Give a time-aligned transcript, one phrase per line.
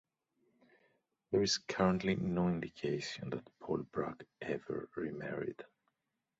[1.29, 5.63] There is currently no indication that Paul Bragg ever remarried.